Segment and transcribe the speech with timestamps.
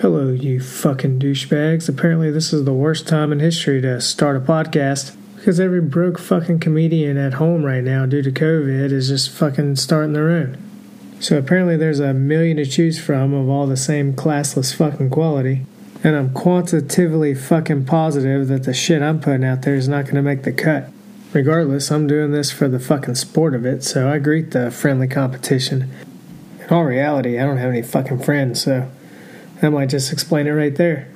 [0.00, 1.88] Hello, you fucking douchebags.
[1.88, 6.18] Apparently, this is the worst time in history to start a podcast because every broke
[6.18, 10.58] fucking comedian at home right now due to COVID is just fucking starting their own.
[11.20, 15.64] So, apparently, there's a million to choose from of all the same classless fucking quality.
[16.02, 20.16] And I'm quantitatively fucking positive that the shit I'm putting out there is not going
[20.16, 20.90] to make the cut.
[21.32, 25.06] Regardless, I'm doing this for the fucking sport of it, so I greet the friendly
[25.06, 25.92] competition.
[26.58, 28.90] In all reality, I don't have any fucking friends, so
[29.64, 31.08] that might just explain it right there.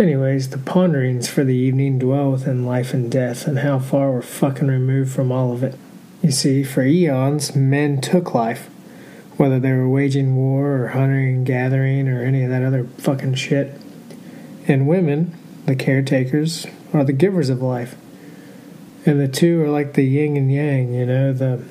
[0.00, 4.20] Anyways, the ponderings for the evening dwell within life and death and how far we're
[4.20, 5.76] fucking removed from all of it.
[6.20, 8.68] You see, for eons, men took life,
[9.36, 13.34] whether they were waging war or hunting and gathering or any of that other fucking
[13.34, 13.80] shit.
[14.66, 15.32] And women,
[15.66, 17.94] the caretakers, are the givers of life.
[19.06, 21.62] And the two are like the yin and yang, you know, the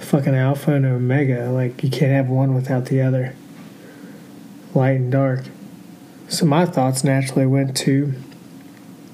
[0.00, 1.48] fucking alpha and omega.
[1.48, 3.36] Like, you can't have one without the other
[4.74, 5.44] light and dark.
[6.28, 8.14] So my thoughts naturally went to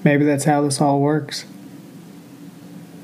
[0.03, 1.45] maybe that's how this all works.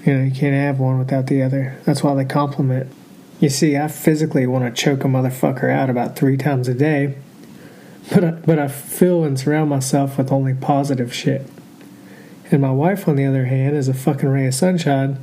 [0.05, 1.79] You know, you can't have one without the other.
[1.83, 2.91] That's why they complement.
[3.39, 7.17] You see, I physically want to choke a motherfucker out about three times a day,
[8.11, 11.45] but I, but I fill and surround myself with only positive shit.
[12.51, 15.17] And my wife, on the other hand, is a fucking ray of sunshine,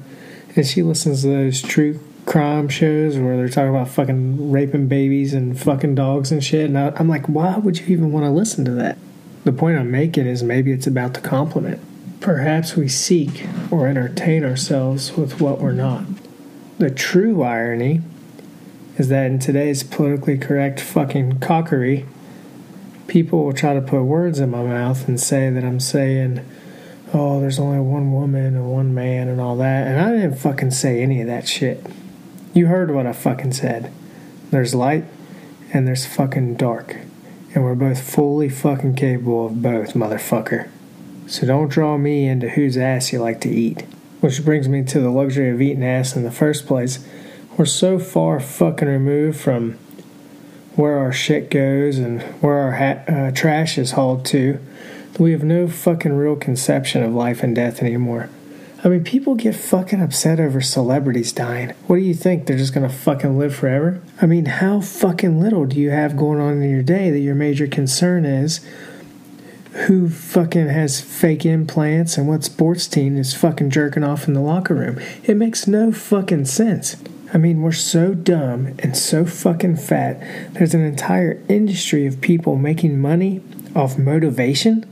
[0.57, 5.35] and she listens to those true crime shows where they're talking about fucking raping babies
[5.35, 6.67] and fucking dogs and shit.
[6.67, 8.99] And I, I'm like, why would you even want to listen to that?
[9.45, 11.81] The point I'm making is maybe it's about the complement.
[12.21, 16.05] Perhaps we seek or entertain ourselves with what we're not.
[16.79, 18.03] The true irony
[18.99, 22.07] is that in today's politically correct fucking cockery,
[23.09, 26.45] people will try to put words in my mouth and say that I'm saying,
[27.13, 29.89] oh, there's only one woman and one man and all that.
[29.89, 31.85] And I didn't fucking say any of that shit.
[32.55, 33.91] You heard what I fucking said.
[34.51, 35.05] There's light
[35.73, 36.97] and there's fucking dark.
[37.55, 40.69] And we're both fully fucking capable of both, motherfucker.
[41.27, 43.83] So don't draw me into whose ass you like to eat.
[44.21, 47.07] Which brings me to the luxury of eating ass in the first place.
[47.57, 49.79] We're so far fucking removed from
[50.77, 54.59] where our shit goes and where our ha- uh, trash is hauled to
[55.13, 58.29] that we have no fucking real conception of life and death anymore.
[58.85, 61.71] I mean, people get fucking upset over celebrities dying.
[61.87, 62.47] What do you think?
[62.47, 64.03] They're just gonna fucking live forever?
[64.21, 67.37] I mean, how fucking little do you have going on in your day that your
[67.37, 68.61] major concern is
[69.87, 74.41] who fucking has fake implants and what sports team is fucking jerking off in the
[74.41, 74.99] locker room?
[75.23, 76.97] It makes no fucking sense.
[77.33, 80.21] I mean, we're so dumb and so fucking fat.
[80.55, 83.43] There's an entire industry of people making money
[83.77, 84.83] off motivation.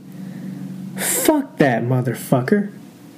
[0.97, 2.71] Fuck that motherfucker.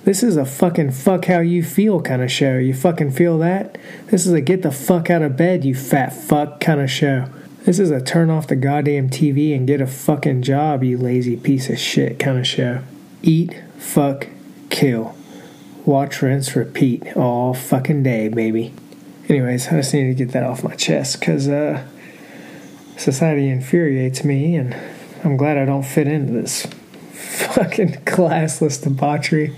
[0.05, 2.57] This is a fucking fuck how you feel kind of show.
[2.57, 3.77] You fucking feel that?
[4.07, 7.29] This is a get the fuck out of bed, you fat fuck kind of show.
[7.63, 11.37] This is a turn off the goddamn TV and get a fucking job, you lazy
[11.37, 12.81] piece of shit kind of show.
[13.21, 14.27] Eat, fuck,
[14.69, 15.15] kill.
[15.85, 18.73] Watch, rinse, repeat all fucking day, baby.
[19.29, 21.87] Anyways, I just need to get that off my chest because uh,
[22.97, 24.75] society infuriates me and
[25.23, 26.65] I'm glad I don't fit into this
[27.13, 29.55] fucking classless debauchery.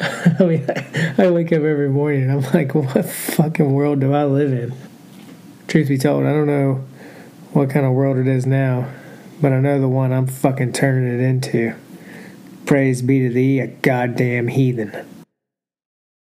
[0.00, 0.66] I mean,
[1.18, 4.74] I, wake up every morning and I'm like, what fucking world do I live in?
[5.68, 6.84] Truth be told, I don't know
[7.52, 8.88] what kind of world it is now,
[9.40, 11.74] but I know the one I'm fucking turning it into.
[12.66, 15.21] Praise be to thee, a goddamn heathen.